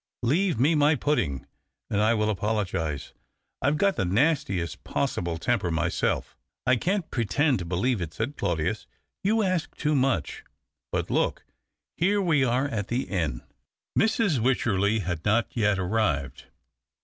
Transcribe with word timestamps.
"Leave 0.23 0.59
me 0.59 0.73
my 0.73 0.95
pudding, 0.95 1.45
and 1.87 2.01
I 2.01 2.15
will 2.15 2.31
apologize."" 2.31 3.13
I've 3.61 3.77
got 3.77 3.97
the 3.97 4.03
nastiest 4.03 4.83
possible 4.83 5.37
temper 5.37 5.69
myself."" 5.69 6.35
I 6.65 6.75
can't 6.75 7.11
pretend 7.11 7.59
to 7.59 7.65
believe 7.65 8.01
it," 8.01 8.11
said 8.11 8.35
Claudius." 8.35 8.87
You 9.23 9.43
ask 9.43 9.75
too 9.77 9.93
much. 9.93 10.43
But 10.91 11.11
look, 11.11 11.45
here 11.97 12.19
we 12.19 12.43
are 12.43 12.67
at 12.67 12.87
the 12.87 13.03
inn!" 13.03 13.41
Mrs. 13.99 14.39
Wycherley 14.39 15.01
had 15.03 15.23
not 15.23 15.55
yet 15.55 15.77
arrived. 15.77 16.45